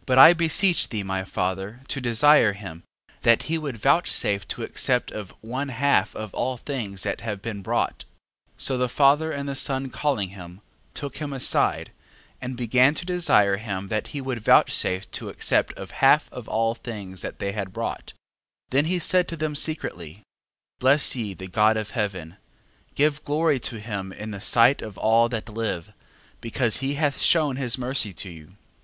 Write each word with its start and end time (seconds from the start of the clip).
12:4. 0.00 0.06
But 0.06 0.18
I 0.18 0.32
beseech 0.32 0.88
thee, 0.88 1.02
my 1.04 1.22
father, 1.22 1.82
to 1.86 2.00
desire 2.00 2.54
him, 2.54 2.82
that 3.22 3.44
he 3.44 3.56
would 3.56 3.76
vouchsafe 3.76 4.48
to 4.48 4.64
accept 4.64 5.12
of 5.12 5.30
one 5.42 5.68
half 5.68 6.16
of 6.16 6.34
all 6.34 6.56
things 6.56 7.04
that 7.04 7.20
have 7.20 7.40
been 7.40 7.62
brought. 7.62 8.04
12:5. 8.54 8.54
So 8.64 8.76
the 8.76 8.88
father 8.88 9.30
and 9.30 9.48
the 9.48 9.54
son 9.54 9.88
calling 9.90 10.30
him, 10.30 10.60
took 10.92 11.18
him 11.18 11.32
aside: 11.32 11.92
and 12.42 12.56
began 12.56 12.94
to 12.94 13.06
desire 13.06 13.58
him 13.58 13.86
that 13.86 14.08
he 14.08 14.20
would 14.20 14.40
vouchsafe 14.40 15.08
to 15.12 15.28
accept 15.28 15.72
of 15.74 15.92
half 15.92 16.28
of 16.32 16.48
all 16.48 16.74
things 16.74 17.22
that 17.22 17.38
they 17.38 17.52
had 17.52 17.72
brought, 17.72 18.06
12:6. 18.70 18.70
Then 18.70 18.84
he 18.86 18.98
said 18.98 19.28
to 19.28 19.36
them 19.36 19.54
secretly, 19.54 20.24
Bless 20.80 21.14
ye 21.14 21.32
the 21.32 21.46
God 21.46 21.76
of 21.76 21.90
heaven, 21.90 22.38
give 22.96 23.24
glory 23.24 23.60
to 23.60 23.78
him 23.78 24.10
in 24.12 24.32
the 24.32 24.40
sight 24.40 24.82
of 24.82 24.98
all 24.98 25.28
that 25.28 25.48
live, 25.48 25.92
because 26.40 26.78
he 26.78 26.94
hath 26.94 27.20
shewn 27.20 27.54
his 27.54 27.78
mercy 27.78 28.12
to 28.14 28.28
you. 28.30 28.56